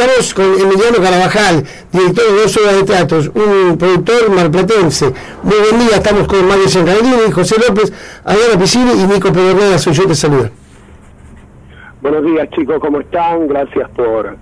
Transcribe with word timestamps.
Estamos 0.00 0.32
con 0.32 0.46
Emiliano 0.46 0.96
Carabajal, 0.96 1.62
director 1.92 2.24
de 2.24 2.40
dos 2.40 2.56
obras 2.56 2.76
de 2.76 2.84
teatro, 2.84 3.18
un 3.34 3.76
productor 3.76 4.30
marplatense. 4.34 5.12
Muy 5.42 5.56
buen 5.56 5.86
día, 5.86 5.96
estamos 5.96 6.26
con 6.26 6.48
Mario 6.48 6.68
Giancarellini, 6.68 7.30
José 7.30 7.56
López, 7.68 7.92
Adriana 8.24 8.58
Piscini 8.58 8.92
y 8.92 9.06
Nico 9.06 9.30
Pedernera, 9.30 9.76
soy 9.76 9.92
yo, 9.92 10.06
te 10.06 10.14
saludo. 10.14 10.48
Buenos 12.00 12.24
días 12.24 12.48
chicos, 12.56 12.78
¿cómo 12.80 13.00
están? 13.00 13.46
Gracias 13.46 13.90
por, 13.90 14.38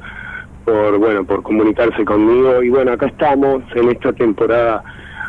por, 0.65 0.99
bueno, 0.99 1.25
por 1.25 1.43
comunicarse 1.43 2.05
conmigo. 2.05 2.63
Y 2.63 2.69
bueno, 2.69 2.93
acá 2.93 3.07
estamos 3.07 3.65
en 3.75 3.89
esta 3.89 4.13
temporada 4.13 4.85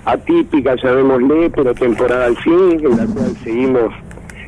atípica, 0.06 0.76
llamémosle, 0.76 1.50
pero 1.50 1.74
temporada 1.74 2.28
al 2.28 2.38
fin, 2.38 2.80
en 2.86 2.98
la 2.98 3.08
cual 3.08 3.36
seguimos 3.44 3.92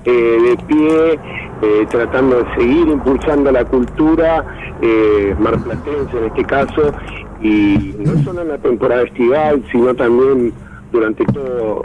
eh, 0.05 0.11
de 0.11 0.57
pie, 0.68 1.20
eh, 1.63 1.88
tratando 1.89 2.43
de 2.43 2.55
seguir 2.55 2.88
impulsando 2.88 3.52
la 3.52 3.66
cultura 3.66 4.45
eh, 4.82 5.36
marplatense 5.39 6.18
en 6.18 6.25
este 6.25 6.43
caso, 6.43 6.93
y 7.42 7.96
no 8.00 8.21
solo 8.24 8.42
en 8.42 8.50
la 8.50 8.57
temporada 8.57 9.04
estival, 9.04 9.64
sino 9.71 9.93
también 9.96 10.54
durante 10.92 11.25
todo 11.25 11.83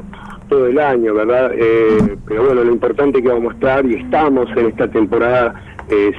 todo 0.48 0.66
el 0.69 0.79
año, 0.79 1.12
¿verdad? 1.12 1.51
Eh, 1.56 2.17
pero 2.25 2.45
bueno, 2.45 2.62
lo 2.62 2.70
importante 2.70 3.20
que 3.20 3.29
vamos 3.29 3.51
a 3.51 3.55
estar 3.55 3.84
y 3.84 3.95
estamos 3.95 4.48
en 4.56 4.67
esta 4.67 4.89
temporada, 4.89 5.61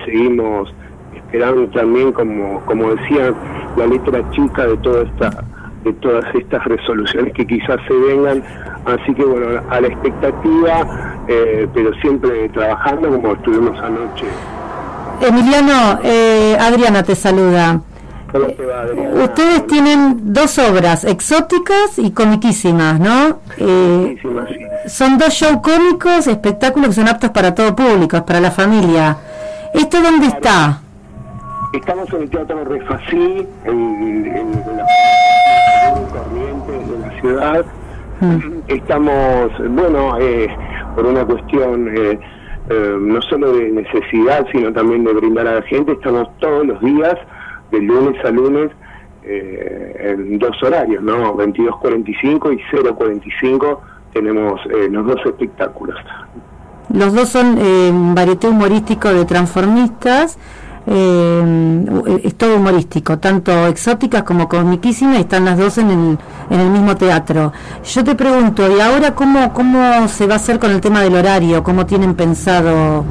seguimos 0.05 0.73
esperando 1.15 1.67
también, 1.69 2.11
como, 2.11 2.59
como 2.65 2.93
decía 2.95 3.33
la 3.77 3.85
letra 3.87 4.29
chica 4.31 4.67
de 4.67 4.77
toda 4.77 5.03
esta 5.03 5.45
de 5.83 5.93
todas 5.93 6.25
estas 6.35 6.63
resoluciones 6.65 7.33
que 7.33 7.45
quizás 7.45 7.79
se 7.87 7.93
vengan. 7.93 8.43
Así 8.85 9.13
que 9.13 9.23
bueno, 9.23 9.61
a 9.69 9.81
la 9.81 9.87
expectativa, 9.87 11.17
eh, 11.27 11.67
pero 11.73 11.93
siempre 11.95 12.49
trabajando 12.49 13.09
como 13.09 13.33
estuvimos 13.33 13.77
anoche. 13.79 14.27
Emiliano, 15.21 15.99
eh, 16.03 16.57
Adriana 16.59 17.03
te 17.03 17.15
saluda. 17.15 17.81
Ustedes 19.23 19.67
tienen 19.67 20.33
dos 20.33 20.59
obras, 20.59 21.05
exóticas 21.05 21.97
y 21.97 22.11
comiquísimas, 22.11 22.99
¿no? 22.99 23.39
Eh, 23.57 24.17
son 24.87 25.17
dos 25.17 25.29
shows 25.29 25.59
cómicos, 25.61 26.27
espectáculos 26.27 26.89
que 26.89 26.95
son 26.95 27.07
aptos 27.07 27.31
para 27.31 27.55
todo 27.55 27.75
público, 27.75 28.25
para 28.25 28.39
la 28.41 28.51
familia. 28.51 29.17
¿Esto 29.73 30.01
dónde 30.01 30.27
está? 30.27 30.81
Estamos 31.73 32.11
en 32.13 32.21
el 32.23 32.29
Teatro 32.29 32.63
Refací, 32.65 33.47
en, 33.65 34.25
en, 34.25 34.51
la 34.77 34.85
Corrientes 36.11 36.89
de 36.89 36.99
la 36.99 37.21
ciudad. 37.21 37.65
Mm. 38.19 38.39
Estamos, 38.67 39.51
bueno, 39.69 40.17
eh, 40.19 40.47
por 40.95 41.05
una 41.05 41.25
cuestión 41.25 41.87
eh, 41.95 42.19
eh, 42.69 42.97
no 42.99 43.21
solo 43.23 43.53
de 43.53 43.71
necesidad, 43.71 44.45
sino 44.51 44.71
también 44.73 45.03
de 45.03 45.13
brindar 45.13 45.47
a 45.47 45.55
la 45.55 45.61
gente, 45.63 45.93
estamos 45.93 46.29
todos 46.39 46.65
los 46.65 46.79
días, 46.81 47.15
de 47.71 47.81
lunes 47.81 48.23
a 48.23 48.31
lunes, 48.31 48.71
en 49.29 50.39
dos 50.39 50.55
horarios, 50.63 51.03
¿no? 51.03 51.35
22.45 51.35 52.53
y 52.53 52.75
0.45 52.77 53.79
tenemos 54.13 54.61
los 54.89 55.05
dos 55.05 55.19
espectáculos. 55.25 55.97
Los 56.93 57.13
dos 57.13 57.29
son 57.29 57.57
eh, 57.59 57.91
varieté 57.93 58.47
humorístico 58.47 59.13
de 59.13 59.25
transformistas 59.25 60.37
eh, 60.89 62.21
es 62.23 62.35
todo 62.35 62.55
humorístico, 62.55 63.19
tanto 63.19 63.67
exóticas 63.67 64.23
como 64.23 64.47
comiquísimas, 64.47 65.19
están 65.19 65.43
las 65.43 65.57
dos 65.57 65.77
en 65.79 65.89
el, 65.89 66.17
en 66.49 66.59
el 66.59 66.69
mismo 66.69 66.95
teatro. 66.95 67.51
Yo 67.83 68.03
te 68.05 68.15
pregunto, 68.15 68.63
¿y 68.73 68.79
ahora 68.79 69.13
cómo, 69.13 69.51
cómo 69.53 70.07
se 70.07 70.27
va 70.27 70.35
a 70.35 70.37
hacer 70.37 70.59
con 70.59 70.71
el 70.71 70.79
tema 70.79 71.01
del 71.01 71.15
horario? 71.15 71.61
¿Cómo 71.61 71.85
tienen 71.85 72.15
pensado, 72.15 73.03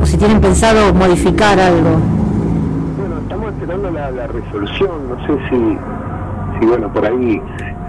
o 0.00 0.06
si 0.06 0.16
tienen 0.16 0.40
pensado 0.40 0.94
modificar 0.94 1.60
algo? 1.60 1.98
Bueno, 2.96 3.18
estamos 3.20 3.52
esperando 3.52 3.90
la, 3.90 4.26
resolución, 4.28 4.90
no 5.10 5.26
sé 5.26 5.48
si, 5.50 5.78
si 6.60 6.66
bueno, 6.66 6.90
por 6.94 7.04
ahí 7.04 7.42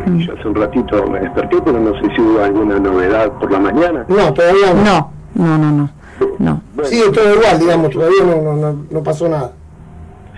mm. 0.05 0.17
yo 0.17 0.33
hace 0.33 0.47
un 0.49 0.55
ratito 0.55 1.07
me 1.07 1.21
desperté, 1.21 1.61
pero 1.63 1.79
no 1.79 1.93
sé 2.01 2.13
si 2.13 2.21
hubo 2.21 2.43
alguna 2.43 2.77
novedad 2.77 3.31
por 3.39 3.49
la 3.49 3.59
mañana. 3.59 4.03
No, 4.09 4.33
todavía 4.33 4.73
no. 4.73 5.11
No, 5.35 5.57
no, 5.57 5.71
no. 5.71 5.71
No. 5.71 6.02
Sí, 6.83 7.01
todo 7.13 7.33
igual, 7.33 7.59
digamos, 7.59 7.89
todavía 7.91 8.23
no, 8.23 8.55
no, 8.55 8.85
no, 8.89 9.03
pasó 9.03 9.29
nada. 9.29 9.51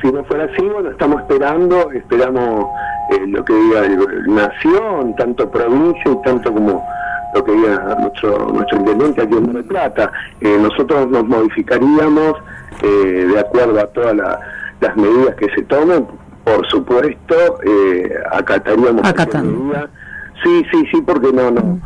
Si 0.01 0.11
no 0.11 0.23
fuera 0.25 0.45
así, 0.45 0.61
bueno, 0.61 0.91
estamos 0.91 1.21
esperando, 1.21 1.91
esperamos 1.91 2.65
eh, 3.11 3.27
lo 3.27 3.43
que 3.45 3.53
diga 3.53 3.85
el, 3.85 4.33
Nación, 4.33 5.15
tanto 5.15 5.49
provincia 5.49 6.11
y 6.11 6.21
tanto 6.23 6.53
como 6.53 6.85
lo 7.33 7.43
que 7.43 7.51
diga 7.51 7.97
nuestro 7.99 8.47
nuestro 8.53 8.79
intendente 8.79 9.21
aquí 9.21 9.35
en 9.35 9.53
Mar 9.53 9.63
Plata. 9.63 10.11
Eh, 10.41 10.57
nosotros 10.59 11.07
nos 11.09 11.25
modificaríamos 11.25 12.35
eh, 12.81 13.27
de 13.31 13.39
acuerdo 13.39 13.79
a 13.79 13.87
todas 13.87 14.15
las 14.15 14.97
medidas 14.97 15.35
que 15.35 15.49
se 15.55 15.63
tomen. 15.63 16.07
Por 16.43 16.67
supuesto, 16.67 17.35
acataríamos 18.31 19.01
medidas. 19.01 19.89
Sí, 20.43 20.63
sí, 20.71 20.85
sí, 20.91 21.01
porque 21.01 21.31
no, 21.31 21.49
no. 21.49 21.61
Mm. 21.61 21.81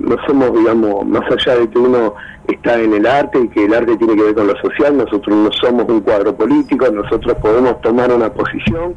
no 0.00 0.16
somos, 0.26 0.52
digamos, 0.54 1.06
más 1.06 1.22
allá 1.30 1.58
de 1.58 1.68
que 1.68 1.78
uno 1.78 2.14
está 2.48 2.80
en 2.80 2.92
el 2.92 3.06
arte 3.06 3.38
y 3.38 3.48
que 3.48 3.64
el 3.64 3.74
arte 3.74 3.96
tiene 3.96 4.16
que 4.16 4.22
ver 4.22 4.34
con 4.34 4.46
lo 4.46 4.56
social, 4.56 4.96
nosotros 4.96 5.36
no 5.36 5.50
somos 5.52 5.88
un 5.88 6.00
cuadro 6.00 6.34
político, 6.34 6.90
nosotros 6.90 7.36
podemos 7.40 7.80
tomar 7.80 8.12
una 8.12 8.30
posición, 8.30 8.94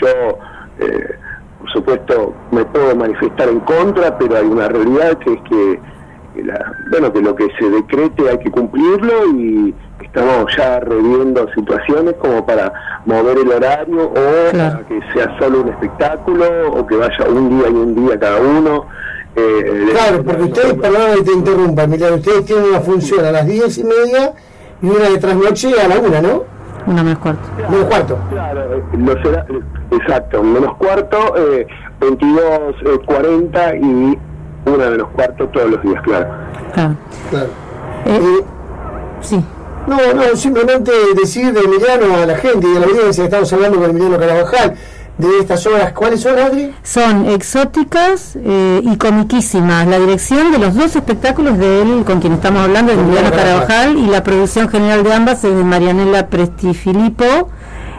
yo 0.00 0.08
eh, 0.78 1.16
por 1.60 1.72
supuesto 1.72 2.34
me 2.52 2.64
puedo 2.64 2.94
manifestar 2.94 3.48
en 3.48 3.60
contra, 3.60 4.16
pero 4.18 4.36
hay 4.36 4.46
una 4.46 4.68
realidad 4.68 5.18
que 5.18 5.32
es 5.32 5.40
que 5.42 5.80
bueno 6.90 7.12
que 7.12 7.22
lo 7.22 7.34
que 7.34 7.48
se 7.58 7.70
decrete 7.70 8.28
hay 8.28 8.38
que 8.38 8.50
cumplirlo 8.50 9.26
y 9.34 9.74
estamos 10.02 10.54
ya 10.56 10.80
reviendo 10.80 11.48
situaciones 11.54 12.14
como 12.14 12.44
para 12.44 12.72
mover 13.06 13.38
el 13.38 13.48
horario 13.48 14.04
o 14.04 14.52
para 14.52 14.84
que 14.86 15.00
sea 15.14 15.36
solo 15.38 15.62
un 15.62 15.68
espectáculo 15.68 16.72
o 16.72 16.86
que 16.86 16.96
vaya 16.96 17.24
un 17.28 17.58
día 17.58 17.68
y 17.68 17.72
un 17.72 17.94
día 17.94 18.18
cada 18.18 18.40
uno 18.40 18.86
eh, 19.36 19.88
claro, 19.90 20.24
porque 20.24 20.42
ustedes, 20.44 20.74
perdón 20.74 21.16
que 21.16 21.22
te 21.22 21.32
interrumpa, 21.32 21.82
Emiliano, 21.82 22.16
ustedes 22.16 22.46
tienen 22.46 22.70
una 22.70 22.80
función 22.80 23.24
a 23.24 23.32
las 23.32 23.46
diez 23.46 23.76
y 23.76 23.84
media 23.84 24.32
y 24.80 24.86
una 24.86 25.10
de 25.10 25.18
trasnoche 25.18 25.78
a 25.78 25.88
la 25.88 25.98
una, 25.98 26.22
¿no? 26.22 26.44
Una 26.86 27.02
menos 27.02 27.18
cuarto. 27.18 27.42
menos 27.68 27.84
cuarto. 27.86 28.18
Claro, 28.30 28.76
eh, 28.76 29.62
exacto, 29.90 30.42
menos 30.42 30.76
cuarto, 30.76 31.34
eh, 31.36 31.66
22, 32.00 33.02
40 33.04 33.70
eh, 33.74 33.80
y 33.82 34.18
una 34.70 34.90
menos 34.90 35.08
cuarto 35.08 35.48
todos 35.48 35.70
los 35.70 35.82
días, 35.82 36.02
claro. 36.02 36.28
Claro. 36.72 36.94
claro. 37.30 37.48
sí. 39.20 39.44
No, 39.86 40.14
no, 40.14 40.34
simplemente 40.34 40.90
decir 41.14 41.52
de 41.52 41.60
Emiliano 41.60 42.16
a 42.16 42.26
la 42.26 42.36
gente 42.36 42.66
y 42.66 42.76
a 42.76 42.80
la 42.80 42.86
audiencia 42.86 43.22
que 43.22 43.26
estamos 43.26 43.52
hablando 43.52 43.78
con 43.78 43.90
Emiliano 43.90 44.18
Carabajal 44.18 44.74
de 45.18 45.38
estas 45.40 45.66
obras. 45.66 45.92
¿Cuáles 45.92 46.20
son, 46.20 46.38
Adri? 46.38 46.72
Son 46.82 47.26
exóticas 47.26 48.36
eh, 48.36 48.80
y 48.82 48.96
comiquísimas. 48.96 49.86
La 49.86 49.98
dirección 49.98 50.52
de 50.52 50.58
los 50.58 50.74
dos 50.74 50.96
espectáculos 50.96 51.58
de 51.58 51.82
él, 51.82 52.04
con 52.04 52.20
quien 52.20 52.34
estamos 52.34 52.62
hablando, 52.62 52.94
de 52.94 53.00
Emiliano 53.00 53.30
Carabajal, 53.30 53.98
y 53.98 54.06
la 54.06 54.22
producción 54.22 54.68
general 54.68 55.02
de 55.02 55.14
ambas 55.14 55.42
es 55.44 55.56
de 55.56 55.64
Marianela 55.64 56.28
Prestifilipo. 56.28 57.48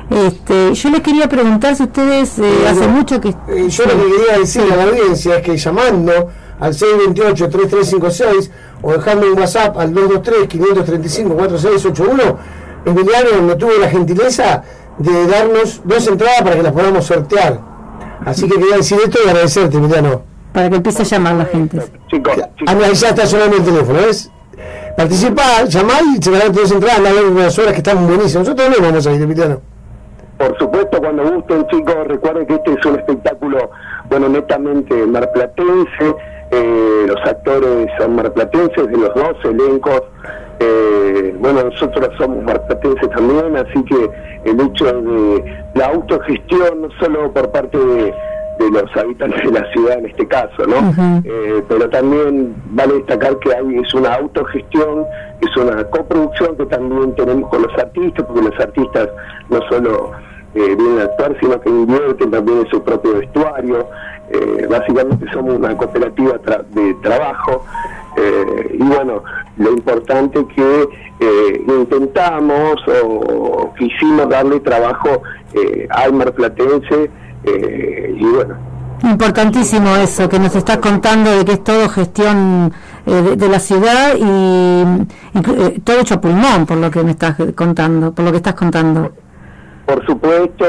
Este, 0.09 0.73
yo 0.73 0.89
les 0.89 1.01
quería 1.01 1.27
preguntar 1.27 1.75
si 1.75 1.83
ustedes 1.83 2.39
eh, 2.39 2.65
hace 2.67 2.87
mucho 2.87 3.19
que... 3.19 3.27
Eh, 3.29 3.67
yo 3.67 3.83
lo 3.85 3.91
que 3.91 4.15
quería 4.15 4.37
decir 4.39 4.63
a 4.71 4.77
la 4.77 4.83
audiencia 4.83 5.35
es 5.37 5.43
que 5.43 5.57
llamando 5.57 6.29
al 6.59 6.73
628-3356 6.73 8.49
o 8.83 8.93
dejando 8.93 9.27
un 9.27 9.37
WhatsApp 9.37 9.77
al 9.77 9.93
223-535-4681, 9.93 12.37
Emiliano 12.85 13.41
me 13.41 13.55
tuvo 13.55 13.71
la 13.79 13.89
gentileza 13.89 14.63
de 14.99 15.27
darnos 15.27 15.81
dos 15.83 16.07
entradas 16.07 16.41
para 16.41 16.55
que 16.55 16.63
las 16.63 16.71
podamos 16.71 17.05
sortear. 17.05 17.59
Así 18.25 18.47
que 18.47 18.55
quería 18.55 18.77
decir 18.77 18.97
esto 19.03 19.19
y 19.23 19.29
agradecerte, 19.29 19.77
Emiliano. 19.77 20.21
Para 20.53 20.69
que 20.69 20.75
empiece 20.77 21.03
a 21.03 21.05
llamar 21.05 21.35
la 21.35 21.45
gente. 21.45 21.79
Chicos, 22.07 22.33
ah, 22.67 22.75
ya 22.93 23.09
está 23.09 23.25
sonando 23.25 23.57
el 23.57 23.63
teléfono, 23.63 23.99
¿ves? 23.99 24.31
Participa, 24.97 25.63
llamá 25.65 25.93
y 26.15 26.21
se 26.21 26.31
darán 26.31 26.51
dos 26.51 26.71
entradas, 26.71 27.01
ver 27.01 27.25
unas 27.25 27.59
horas 27.59 27.73
que 27.73 27.77
están 27.77 28.07
buenísimas. 28.07 28.47
Nosotros 28.47 28.55
también 28.55 28.83
vamos 28.83 29.05
a 29.05 29.13
ir, 29.13 29.21
Emiliano. 29.21 29.61
Por 30.37 30.57
supuesto, 30.57 30.99
cuando 30.99 31.23
gusten, 31.23 31.67
chicos, 31.67 31.95
recuerden 32.07 32.45
que 32.47 32.55
este 32.55 32.73
es 32.73 32.85
un 32.85 32.95
espectáculo, 32.95 33.71
bueno, 34.09 34.29
netamente 34.29 34.95
marplatense. 35.05 36.15
Eh, 36.49 37.05
los 37.07 37.19
actores 37.25 37.89
son 37.99 38.15
marplatenses 38.15 38.87
de 38.87 38.97
los 38.97 39.13
dos 39.13 39.35
elencos. 39.43 40.01
Eh, 41.07 41.33
bueno, 41.39 41.63
nosotros 41.63 42.09
somos 42.17 42.43
marplatenses 42.43 43.09
también, 43.11 43.55
así 43.55 43.81
que 43.85 44.09
el 44.43 44.59
hecho 44.59 44.85
de 44.85 45.63
la 45.75 45.87
autogestión, 45.87 46.81
no 46.81 46.89
solo 46.99 47.31
por 47.31 47.49
parte 47.51 47.77
de, 47.77 48.13
los 48.71 48.97
habitantes 48.97 49.41
de 49.43 49.59
la 49.59 49.71
ciudad 49.71 49.99
en 49.99 50.07
este 50.07 50.27
caso, 50.27 50.65
¿no? 50.67 50.93
Eh, 51.23 51.63
pero 51.69 51.87
también 51.89 52.55
vale 52.71 52.95
destacar 52.95 53.37
que 53.39 53.53
hay 53.53 53.77
es 53.77 53.93
una 53.93 54.15
autogestión, 54.15 55.05
es 55.41 55.55
una 55.55 55.83
coproducción 55.85 56.57
que 56.57 56.65
también 56.65 57.15
tenemos 57.15 57.49
con 57.49 57.61
los 57.61 57.73
artistas, 57.77 58.25
porque 58.25 58.49
los 58.49 58.59
artistas 58.59 59.09
no 59.49 59.59
solo 59.69 60.11
eh, 60.55 60.75
vienen 60.75 60.99
a 60.99 61.03
actuar, 61.03 61.37
sino 61.39 61.61
que 61.61 61.69
invierten 61.69 62.31
también 62.31 62.59
en 62.59 62.67
su 62.67 62.83
propio 62.83 63.13
vestuario. 63.19 63.87
Eh, 64.31 64.67
básicamente 64.69 65.25
somos 65.31 65.55
una 65.55 65.77
cooperativa 65.77 66.33
de 66.71 66.93
trabajo 66.95 67.63
Eh, 68.17 68.77
y 68.79 68.83
bueno, 68.83 69.23
lo 69.57 69.71
importante 69.71 70.43
que 70.55 70.89
eh, 71.19 71.63
intentamos 71.67 72.75
o 73.03 73.71
quisimos 73.77 74.27
darle 74.27 74.59
trabajo 74.59 75.21
eh, 75.53 75.87
al 75.91 76.13
marplatense 76.13 77.11
y 77.45 78.25
bueno. 78.25 78.55
Importantísimo 79.03 79.95
eso 79.95 80.27
que 80.27 80.39
nos 80.39 80.55
estás 80.55 80.77
contando 80.77 81.29
de 81.37 81.45
que 81.45 81.53
es 81.53 81.63
todo 81.63 81.87
gestión 81.87 82.73
de, 83.05 83.47
la 83.47 83.59
ciudad 83.59 84.15
y, 84.17 85.79
todo 85.81 85.99
hecho 85.99 86.15
a 86.15 86.21
pulmón 86.21 86.65
por 86.65 86.77
lo 86.77 86.91
que 86.91 87.03
me 87.03 87.11
estás 87.11 87.37
contando, 87.55 88.11
por 88.11 88.25
lo 88.25 88.31
que 88.31 88.37
estás 88.37 88.55
contando. 88.55 89.11
Por 89.85 90.05
supuesto, 90.05 90.65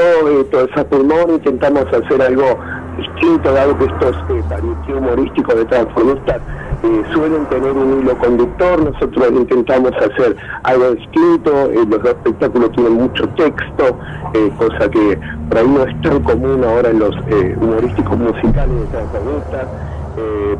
todo 0.49 0.65
ese 0.65 0.85
pulmón 0.85 1.31
intentamos 1.31 1.85
hacer 1.87 2.21
algo 2.21 2.57
distinto, 2.99 3.51
dado 3.51 3.77
que 3.77 3.85
estos 3.85 4.15
eh, 4.29 4.93
humorísticos 4.93 5.55
de 5.55 5.65
transformistas 5.65 6.41
eh, 6.81 7.03
suelen 7.13 7.45
tener 7.47 7.73
un 7.73 7.99
hilo 7.99 8.17
conductor, 8.17 8.81
nosotros 8.81 9.31
intentamos 9.31 9.91
hacer 9.97 10.37
algo 10.63 10.91
distinto, 10.91 11.69
eh, 11.71 11.85
los 11.89 12.05
espectáculos 12.05 12.71
tienen 12.71 12.93
mucho 12.93 13.27
texto, 13.29 13.99
eh, 14.33 14.49
cosa 14.57 14.89
que 14.89 15.19
por 15.49 15.57
ahí 15.57 15.67
no 15.67 15.83
es 15.83 16.01
tan 16.01 16.23
común 16.23 16.63
ahora 16.63 16.89
en 16.91 16.99
los 16.99 17.13
humorísticos 17.57 18.17
musicales 18.17 18.79
de 18.79 18.85
transformistas, 18.87 19.67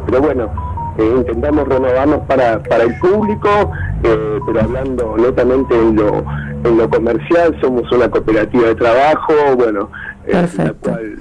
pero 0.05 0.21
bueno, 0.21 0.49
intentamos 0.97 1.67
renovarnos 1.67 2.19
para, 2.27 2.61
para 2.63 2.83
el 2.83 2.99
público, 2.99 3.71
pero 4.01 4.61
hablando 4.61 5.15
netamente 5.17 5.73
en 5.73 5.95
lo, 5.95 6.23
en 6.65 6.77
lo 6.77 6.89
comercial, 6.89 7.57
somos 7.61 7.89
una 7.91 8.09
cooperativa 8.09 8.67
de 8.67 8.75
trabajo, 8.75 9.33
bueno, 9.55 9.89
en 10.25 10.49
la 10.57 10.73
cual 10.73 11.17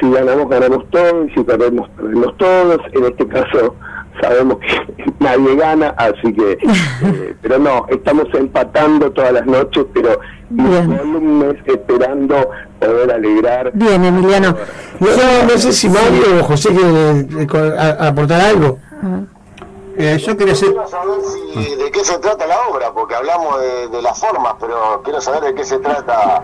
si 0.00 0.10
ganamos, 0.10 0.48
ganamos 0.48 0.88
todos, 0.90 1.28
y 1.28 1.34
si 1.34 1.44
perdemos, 1.44 1.88
perdemos 1.90 2.36
todos. 2.36 2.80
En 2.92 3.04
este 3.04 3.26
caso 3.28 3.74
sabemos 4.20 4.58
que 4.58 5.04
nadie 5.20 5.56
gana, 5.56 5.94
así 5.96 6.32
que, 6.32 6.52
eh, 6.62 7.36
pero 7.42 7.58
no, 7.58 7.86
estamos 7.88 8.26
empatando 8.34 9.10
todas 9.12 9.32
las 9.32 9.46
noches, 9.46 9.84
pero 9.92 10.18
un 10.50 11.38
mes 11.38 11.56
esperando 11.66 12.50
poder 12.78 13.12
alegrar. 13.12 13.72
Bien, 13.74 14.04
Emiliano. 14.04 14.56
Yo 15.00 15.08
no 15.48 15.58
sé 15.58 15.72
si 15.72 15.88
Mario 15.88 16.40
o 16.40 16.44
José 16.44 16.68
quieren 16.70 17.48
aportar 17.98 18.40
algo. 18.40 18.78
Eh, 19.96 20.18
yo 20.18 20.36
quería 20.36 20.56
saber 20.56 20.74
si, 21.22 21.76
de 21.76 21.90
qué 21.92 22.04
se 22.04 22.18
trata 22.18 22.46
la 22.46 22.56
obra, 22.68 22.92
porque 22.92 23.14
hablamos 23.14 23.60
de, 23.60 23.88
de 23.88 24.02
las 24.02 24.18
formas, 24.18 24.54
pero 24.60 25.00
quiero 25.04 25.20
saber 25.20 25.42
de 25.42 25.54
qué 25.54 25.64
se 25.64 25.78
trata 25.78 26.42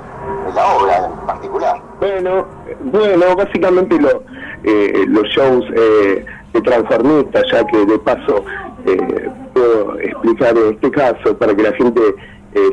la 0.54 0.74
obra 0.74 1.06
en 1.06 1.26
particular. 1.26 1.82
Bueno, 1.98 2.46
bueno, 2.84 3.36
básicamente 3.36 3.98
lo, 4.00 4.22
eh, 4.64 5.04
los 5.08 5.24
shows 5.28 5.64
eh, 5.74 6.24
de 6.52 6.60
transformistas, 6.60 7.44
ya 7.52 7.66
que 7.66 7.86
de 7.86 7.98
paso 7.98 8.44
eh, 8.86 9.28
puedo 9.54 9.98
explicar 10.00 10.54
este 10.56 10.90
caso 10.90 11.36
para 11.36 11.54
que 11.54 11.62
la 11.62 11.72
gente 11.72 12.00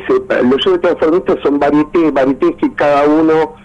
sepa, 0.08 0.42
los 0.42 0.58
shows 0.62 0.74
de 0.74 0.80
transformistas 0.80 1.38
son 1.44 1.60
varietés, 1.60 2.14
varietés 2.14 2.56
que 2.56 2.74
cada 2.74 3.06
uno 3.06 3.56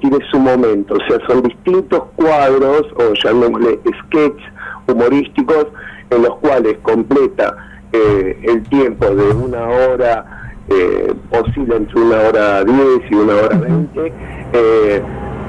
tiene 0.00 0.18
su 0.30 0.38
momento, 0.38 0.94
o 0.94 1.00
sea, 1.06 1.18
son 1.28 1.42
distintos 1.42 2.02
cuadros 2.16 2.86
o 2.96 3.12
llamémosle 3.12 3.78
sketches 4.06 4.46
humorísticos 4.86 5.66
en 6.08 6.22
los 6.22 6.36
cuales 6.36 6.78
completa 6.80 7.54
el 7.92 8.62
tiempo 8.70 9.04
de 9.04 9.34
una 9.34 9.68
hora 9.68 10.40
eh, 10.70 11.12
entre 11.32 12.00
una 12.00 12.20
hora 12.20 12.64
10 12.64 13.10
y 13.10 13.14
una 13.14 13.34
hora 13.34 13.58
20. 13.58 14.12
Eh, 14.52 15.02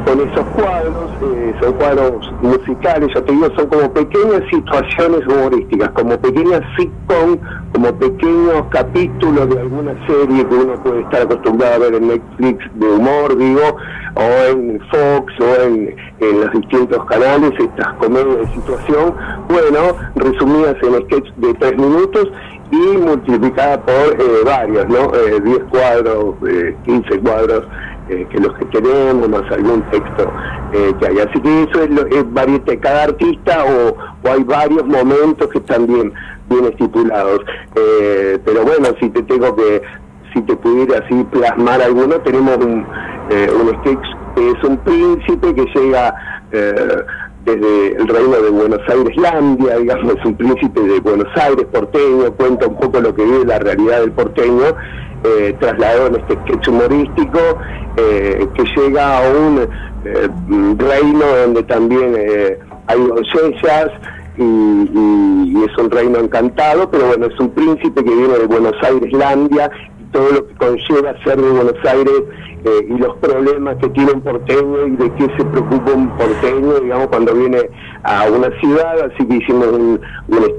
con 0.06 0.19
esos 0.19 0.45
cuadros, 0.56 1.12
eh, 1.21 1.53
son 1.62 1.74
cuadros 1.74 2.33
musicales, 2.42 3.09
ya 3.13 3.21
te 3.21 3.31
digo, 3.31 3.48
son 3.56 3.68
como 3.68 3.94
pequeñas 3.94 4.42
situaciones 4.50 5.21
humorísticas, 5.27 5.89
como 5.89 6.18
pequeñas 6.19 6.62
sitcom, 6.77 7.38
como 7.74 7.94
pequeños 7.94 8.63
capítulos 8.69 9.50
de 9.50 9.62
alguna 9.62 9.94
serie 10.07 10.48
que 10.48 10.56
uno 10.56 10.74
puede 10.83 11.01
estar 11.01 11.21
acostumbrado 11.21 11.75
a 11.75 11.77
ver 11.80 11.95
en 11.95 12.07
Netflix 12.07 12.65
de 12.75 12.88
humor, 12.88 13.38
digo, 13.38 13.75
o 14.15 14.50
en 14.50 14.80
Fox, 14.89 15.33
o 15.39 15.63
en, 15.63 15.95
los 16.19 16.51
distintos 16.51 17.06
canales, 17.06 17.51
estas 17.57 17.94
comedias 17.95 18.38
de 18.38 18.48
situación, 18.56 19.15
bueno, 19.50 19.95
resumidas 20.15 20.75
en 20.83 21.06
sketch 21.06 21.33
de 21.38 21.53
tres 21.56 21.77
minutos 21.77 22.27
y 22.71 22.98
multiplicada 22.98 23.81
por 23.81 23.94
eh, 23.94 24.44
varios, 24.45 24.88
¿no? 24.88 25.12
10 25.44 25.57
eh, 25.57 25.63
cuadros, 25.69 26.36
15 26.86 27.19
cuadros, 27.19 27.65
eh, 28.12 28.28
que 28.30 28.40
los 28.40 28.54
que 28.58 28.66
tenemos, 28.66 29.30
más 29.30 29.44
algún 29.52 29.81
texto 29.90 30.31
que 30.72 31.08
hay. 31.08 31.19
Así 31.19 31.40
que 31.42 31.63
eso 31.63 31.84
es, 31.84 31.90
lo, 31.90 32.06
es 32.08 32.80
cada 32.80 33.04
artista 33.04 33.66
o, 33.66 34.30
hay 34.30 34.44
varios 34.44 34.86
momentos 34.86 35.48
que 35.50 35.58
están 35.58 35.88
bien, 35.88 36.13
bien 36.50 36.66
estipulados. 36.66 37.40
pero 37.74 38.63
bueno, 38.63 38.88
si 39.00 39.10
te 39.10 39.24
tengo 39.24 39.56
que, 39.56 39.81
si 40.34 40.42
te 40.44 40.56
pudiera 40.56 41.00
así 41.00 41.24
plasmar 41.31 41.81
alguno, 41.81 42.16
tenemos 42.22 42.58
un, 42.58 42.86
un 42.86 43.80
sketch 43.80 44.06
que 44.36 44.52
es 44.52 44.63
un 44.63 44.78
príncipe 44.78 45.54
que 45.56 45.66
llega 45.75 46.16
desde 47.46 47.96
el 47.96 48.08
reino 48.08 48.40
de 48.40 48.50
Buenos 48.50 48.81
Aires, 48.88 49.16
Landia, 49.18 49.78
digamos, 49.78 50.16
un 50.24 50.36
príncipe 50.36 50.81
de 50.81 51.00
Buenos 51.00 51.28
Aires, 51.36 51.66
porteño, 51.72 52.31
cuenta 52.34 52.68
un 52.68 52.78
poco 52.78 53.00
lo 53.00 53.16
que 53.16 53.24
vive 53.24 53.46
la 53.46 53.60
realidad 53.60 54.02
del 54.02 54.12
porteño, 54.12 54.75
eh, 55.23 55.56
trasladado 55.59 56.07
en 56.07 56.15
este 56.15 56.33
sketch 56.33 56.68
humorístico, 56.68 57.39
eh, 57.97 58.47
que 58.56 58.63
llega 58.75 59.18
a 59.18 59.29
un 59.29 59.68
eh, 60.03 60.27
reino 60.77 61.25
donde 61.44 61.63
también 61.63 62.15
eh, 62.18 62.57
hay 62.88 63.00
doncellas 63.00 63.91
y, 64.38 64.44
y, 64.44 65.63
es 65.63 65.77
un 65.77 65.91
reino 65.91 66.18
encantado, 66.19 66.89
pero 66.89 67.07
bueno, 67.07 67.27
es 67.27 67.39
un 67.39 67.51
príncipe 67.51 68.03
que 68.03 68.09
viene 68.09 68.39
de 68.39 68.47
Buenos 68.47 68.73
Aires, 68.81 69.13
Landia, 69.13 69.69
y 70.00 70.03
todo 70.06 70.31
lo 70.31 70.47
que 70.47 70.56
conlleva 70.56 71.13
ser 71.24 71.39
de 71.39 71.50
Buenos 71.51 71.85
Aires 71.85 72.24
eh, 72.63 72.88
y 72.89 72.97
los 72.97 73.15
problemas 73.17 73.77
que 73.77 73.89
tiene 73.89 74.12
un 74.12 74.21
porteño 74.21 74.88
y 74.88 74.91
de 74.91 75.13
qué 75.15 75.27
se 75.38 75.45
preocupa 75.45 75.91
un 75.91 76.09
porteño, 76.17 76.79
digamos, 76.79 77.07
cuando 77.07 77.33
viene 77.35 77.69
a 78.03 78.25
una 78.30 78.50
ciudad, 78.59 79.12
así 79.12 79.25
que 79.27 79.38
hicimos 79.38 79.68
un, 79.68 80.00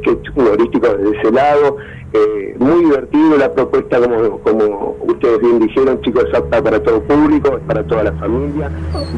sketch 0.00 0.28
humorístico 0.36 0.88
desde 0.88 1.18
ese 1.18 1.32
lado, 1.32 1.76
eh, 2.12 2.54
muy 2.58 2.84
divertido 2.84 3.38
la 3.38 3.52
propuesta, 3.52 3.98
como, 4.00 4.38
como 4.40 4.96
ustedes 5.02 5.40
bien 5.40 5.60
dijeron, 5.60 6.00
chicos, 6.02 6.24
es 6.28 6.34
apta 6.34 6.62
para 6.62 6.82
todo 6.82 7.00
público, 7.02 7.56
es 7.56 7.64
para 7.64 7.82
toda 7.84 8.04
la 8.04 8.12
familia, 8.12 8.70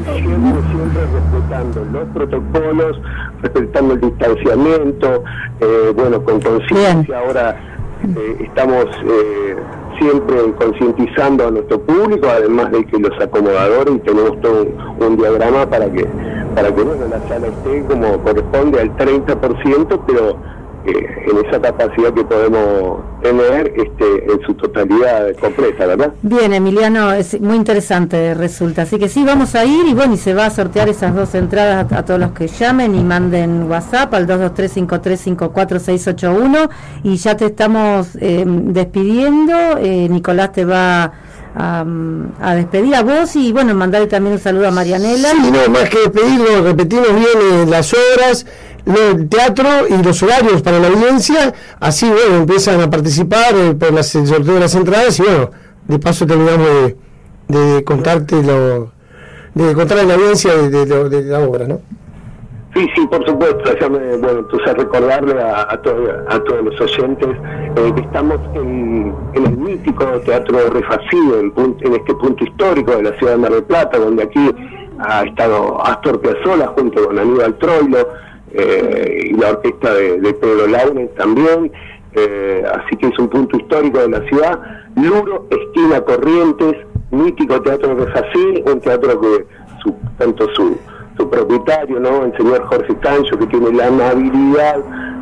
siempre, 0.05 0.61
siempre 0.71 1.01
respetando 1.13 1.85
los 1.91 2.07
protocolos, 2.13 3.01
respetando 3.41 3.93
el 3.95 4.01
distanciamiento, 4.01 5.23
eh, 5.59 5.93
bueno, 5.95 6.23
con 6.23 6.39
conciencia 6.41 7.19
ahora 7.19 7.57
estamos 8.39 8.85
siempre 9.99 10.37
concientizando 10.57 11.47
a 11.47 11.51
nuestro 11.51 11.79
público, 11.81 12.27
además 12.29 12.71
de 12.71 12.85
que 12.85 12.99
los 12.99 13.19
acomodadores 13.19 13.95
y 13.95 13.99
tenemos 13.99 14.39
todo 14.41 14.67
un, 14.99 15.17
diagrama 15.17 15.65
para 15.69 15.89
que 15.91 16.07
para 16.55 16.73
que 16.73 16.81
bueno, 16.81 17.05
la 17.07 17.19
sala 17.27 17.47
esté 17.47 17.83
como 17.85 18.17
corresponde 18.23 18.79
al 18.79 18.95
30%, 18.95 20.01
pero 20.07 20.37
eh, 20.85 21.25
en 21.27 21.45
esa 21.45 21.59
capacidad 21.59 22.13
que 22.13 22.23
podemos 22.23 23.01
tener 23.23 23.73
este, 23.75 24.31
en 24.31 24.39
su 24.45 24.53
totalidad 24.53 25.35
completa, 25.37 25.87
¿verdad? 25.87 26.13
Bien, 26.21 26.53
Emiliano, 26.53 27.11
es 27.11 27.41
muy 27.41 27.55
interesante 27.55 28.35
resulta. 28.35 28.83
Así 28.83 28.99
que 28.99 29.09
sí, 29.09 29.25
vamos 29.25 29.55
a 29.55 29.65
ir 29.65 29.87
y 29.87 29.95
bueno, 29.95 30.13
y 30.13 30.17
se 30.17 30.35
va 30.35 30.45
a 30.45 30.51
sortear 30.51 30.87
esas 30.87 31.15
dos 31.15 31.33
entradas 31.33 31.91
a, 31.91 32.05
todos 32.05 32.19
los 32.19 32.33
que 32.33 32.47
llamen 32.47 32.93
y 32.93 33.03
manden 33.03 33.63
WhatsApp 33.63 34.13
al 34.13 34.27
223-5354-681 34.27 36.69
y 37.03 37.15
ya 37.15 37.35
te 37.35 37.45
estamos 37.45 38.15
eh, 38.21 38.43
despidiendo. 38.45 39.53
Eh, 39.79 40.07
Nicolás 40.07 40.51
te 40.51 40.65
va 40.65 41.11
a, 41.55 42.55
despedir 42.55 42.95
a 42.95 43.03
vos 43.03 43.35
y 43.35 43.51
bueno, 43.51 43.73
mandarle 43.75 44.07
también 44.07 44.33
un 44.33 44.39
saludo 44.39 44.67
a 44.67 44.71
Marianela. 44.71 45.29
Sí, 45.29 45.51
no, 45.51 45.71
más 45.71 45.89
que 45.89 45.99
despedirlo, 45.99 46.63
repetimos 46.63 47.07
bien 47.15 47.69
las 47.69 47.93
horas 47.93 48.45
el 48.85 49.27
teatro 49.29 49.87
y 49.89 50.03
los 50.03 50.21
horarios 50.21 50.61
para 50.61 50.79
la 50.79 50.87
audiencia, 50.87 51.53
así 51.79 52.07
bueno, 52.07 52.37
empiezan 52.37 52.81
a 52.81 52.89
participar 52.89 53.55
eh, 53.55 53.73
por 53.73 53.91
las, 53.91 54.13
el 54.13 54.27
de 54.27 54.59
las 54.59 54.75
entradas 54.75 55.17
y 55.19 55.23
bueno, 55.23 55.51
de 55.87 55.99
paso 55.99 56.27
terminamos 56.27 56.67
de, 56.67 56.97
de 57.47 57.83
contarte 57.83 58.43
lo, 58.43 58.91
de 59.55 59.73
contar 59.73 59.99
a 59.99 60.03
la 60.03 60.13
audiencia 60.13 60.55
de, 60.55 60.85
de, 60.85 61.23
la 61.23 61.39
obra, 61.39 61.67
¿no? 61.67 61.81
Sí, 62.75 62.89
sí, 62.93 63.07
por 63.07 63.25
supuesto. 63.25 63.69
Déjame, 63.69 64.17
bueno, 64.17 64.39
entonces 64.39 64.73
recordarle 64.73 65.41
a, 65.41 65.61
a, 65.61 65.73
a 65.73 65.77
todos 66.43 66.63
los 66.65 66.81
oyentes 66.81 67.29
eh, 67.77 67.93
que 67.95 68.01
estamos 68.01 68.37
en, 68.53 69.15
el 69.33 69.57
mítico 69.57 70.05
Teatro 70.25 70.57
de 70.57 70.69
Refacido, 70.71 71.39
en, 71.39 71.53
en, 71.55 71.93
este 71.93 72.13
punto 72.15 72.43
histórico 72.43 72.91
de 72.97 73.03
la 73.03 73.17
ciudad 73.17 73.33
de 73.33 73.37
Mar 73.37 73.51
del 73.53 73.63
Plata, 73.63 73.97
donde 73.97 74.23
aquí 74.23 74.51
ha 74.99 75.23
estado 75.23 75.81
Astor 75.85 76.19
Piazzolla 76.19 76.67
junto 76.77 77.07
con 77.07 77.17
Aníbal 77.17 77.57
Troilo, 77.59 78.09
eh, 78.51 79.29
y 79.29 79.33
la 79.35 79.51
orquesta 79.51 79.93
de, 79.93 80.33
Pedro 80.33 80.67
Lauren 80.67 81.09
también, 81.15 81.71
eh, 82.13 82.63
así 82.73 82.97
que 82.97 83.07
es 83.07 83.19
un 83.19 83.29
punto 83.29 83.55
histórico 83.57 83.99
de 83.99 84.09
la 84.09 84.21
ciudad. 84.27 84.59
Luro, 84.95 85.47
esquina 85.49 86.01
Corrientes, 86.01 86.75
mítico 87.11 87.61
teatro 87.61 87.95
de 87.95 88.07
Facil, 88.11 88.63
un 88.65 88.81
teatro 88.81 89.21
que 89.21 89.45
su, 89.81 89.95
tanto 90.17 90.47
su, 90.55 90.77
su 91.17 91.29
propietario, 91.29 91.99
¿no? 91.99 92.25
el 92.25 92.37
señor 92.37 92.65
Jorge 92.65 92.95
Cancho, 92.97 93.37
que 93.37 93.47
tiene 93.47 93.71
la 93.71 93.87
amabilidad 93.87 94.79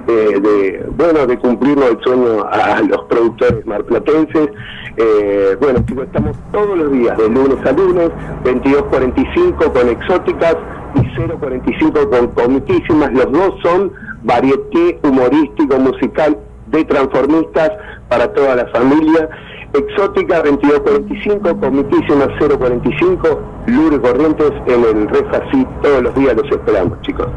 eh, 0.07 0.39
de, 0.39 0.85
bueno, 0.97 1.25
de 1.25 1.38
cumplirnos 1.38 1.91
el 1.91 2.00
sueño 2.01 2.43
a, 2.43 2.81
los 2.81 3.03
productores 3.03 3.65
marplatenses. 3.65 4.50
Eh, 4.97 5.57
bueno, 5.62 5.79
estamos 6.03 6.38
todos 6.51 6.77
los 6.77 6.91
días, 6.91 7.17
de 7.17 7.29
lunes 7.29 7.65
a 7.65 7.71
lunes, 7.71 8.09
22.45 8.43 9.71
con 9.71 9.89
exóticas 9.89 10.57
y 10.95 11.00
0.45 11.00 12.09
con 12.09 12.27
comiquísimas. 12.29 13.13
Los 13.13 13.31
dos 13.31 13.53
son 13.63 13.91
varieté 14.23 15.00
humorístico 15.03 15.77
musical 15.79 16.38
de 16.67 16.83
transformistas 16.85 17.71
para 18.09 18.33
toda 18.33 18.55
la 18.55 18.67
familia. 18.67 19.29
Exótica 19.74 20.44
2245, 20.44 21.60
Comiquísima 21.60 22.27
045, 22.38 23.42
Lure 23.68 24.00
Corrientes 24.00 24.51
en 24.68 24.84
el 24.84 25.10
Refasí. 25.10 25.65
Todos 25.82 26.03
los 26.03 26.15
días 26.15 26.36
los 26.36 26.51
esperamos, 26.51 27.01
chicos. 27.01 27.27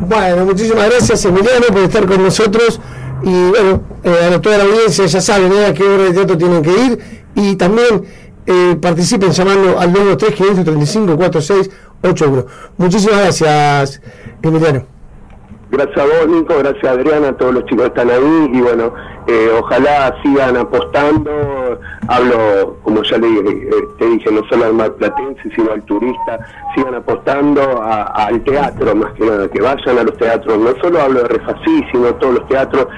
Bueno, 0.00 0.44
muchísimas 0.44 0.88
gracias 0.90 1.24
Emiliano 1.24 1.66
por 1.68 1.78
estar 1.78 2.06
con 2.06 2.22
nosotros 2.22 2.80
y 3.22 3.50
bueno, 3.50 3.82
eh, 4.02 4.34
a 4.34 4.40
toda 4.40 4.58
la 4.58 4.64
audiencia 4.64 5.04
ya 5.04 5.20
saben 5.20 5.52
a 5.52 5.74
qué 5.74 5.84
hora 5.84 6.04
de 6.04 6.12
teatro 6.12 6.38
tienen 6.38 6.62
que 6.62 6.70
ir 6.70 6.98
y 7.34 7.56
también 7.56 8.04
eh, 8.46 8.76
participen 8.80 9.30
llamando 9.30 9.78
al 9.78 9.92
923 9.92 10.34
535 10.34 11.16
4681. 11.16 12.46
Muchísimas 12.78 13.20
gracias 13.20 14.00
Emiliano. 14.42 14.99
Gracias 15.72 15.98
a 15.98 16.04
vos, 16.04 16.28
Nico, 16.28 16.58
gracias 16.58 16.84
a 16.84 16.90
Adriana, 16.90 17.28
a 17.28 17.32
todos 17.36 17.54
los 17.54 17.64
chicos 17.66 17.82
que 17.82 18.00
están 18.00 18.10
ahí 18.10 18.50
y 18.52 18.60
bueno, 18.60 18.92
eh, 19.28 19.50
ojalá 19.56 20.12
sigan 20.20 20.56
apostando. 20.56 21.30
Hablo, 22.08 22.76
como 22.82 23.04
ya 23.04 23.18
le, 23.18 23.28
eh, 23.28 23.70
te 23.96 24.06
dije, 24.06 24.32
no 24.32 24.42
solo 24.48 24.64
al 24.64 24.74
marplatense, 24.74 25.48
sino 25.54 25.70
al 25.70 25.82
turista, 25.84 26.40
sigan 26.74 26.96
apostando 26.96 27.82
al 27.82 28.42
teatro 28.42 28.96
más 28.96 29.12
que 29.12 29.24
nada, 29.24 29.48
que 29.48 29.60
vayan 29.60 29.98
a 29.98 30.02
los 30.02 30.16
teatros. 30.16 30.58
No 30.58 30.74
solo 30.82 31.02
hablo 31.02 31.22
de 31.22 31.28
Refasí, 31.28 31.84
sino 31.92 32.14
todos 32.16 32.34
los 32.34 32.48
teatros, 32.48 32.88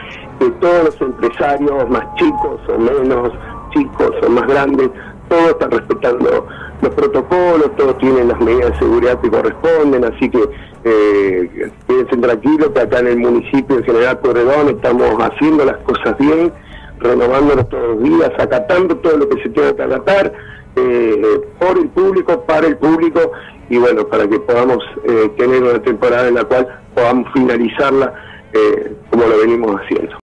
de 0.41 0.51
todos 0.53 0.85
los 0.85 1.01
empresarios, 1.03 1.91
más 1.91 2.15
chicos 2.15 2.61
o 2.69 2.79
menos 2.79 3.33
chicos 3.75 4.13
o 4.27 4.31
más 4.31 4.47
grandes, 4.47 4.89
todos 5.29 5.49
están 5.51 5.71
respetando 5.71 6.47
los 6.81 6.95
protocolos, 6.95 7.71
todos 7.77 7.99
tienen 7.99 8.29
las 8.29 8.41
medidas 8.41 8.73
de 8.73 8.79
seguridad 8.79 9.21
que 9.21 9.31
corresponden, 9.31 10.05
así 10.05 10.31
que 10.31 10.72
eh, 10.85 11.71
quédense 11.87 12.17
tranquilos 12.17 12.71
que 12.71 12.81
acá 12.81 13.01
en 13.01 13.07
el 13.09 13.19
municipio 13.19 13.77
de 13.77 13.85
General 13.85 14.21
Corredón 14.21 14.69
estamos 14.69 15.09
haciendo 15.21 15.65
las 15.65 15.77
cosas 15.79 16.17
bien, 16.19 16.53
renovándonos 16.99 17.69
todos 17.69 17.97
los 17.97 18.03
días, 18.03 18.31
acatando 18.39 18.97
todo 18.97 19.17
lo 19.19 19.29
que 19.29 19.43
se 19.43 19.49
tiene 19.51 19.75
que 19.75 19.83
acatar 19.83 20.33
eh, 20.77 21.41
por 21.59 21.79
el 21.79 21.89
público, 21.89 22.45
para 22.45 22.67
el 22.67 22.77
público 22.77 23.33
y 23.69 23.79
bueno, 23.79 24.07
para 24.07 24.29
que 24.29 24.39
podamos 24.41 24.79
eh, 25.05 25.31
tener 25.37 25.63
una 25.63 25.83
temporada 25.83 26.29
en 26.29 26.35
la 26.35 26.45
cual 26.45 26.67
podamos 26.95 27.27
finalizarla 27.33 28.13
eh, 28.53 28.95
como 29.11 29.27
lo 29.27 29.39
venimos 29.39 29.81
haciendo. 29.81 30.19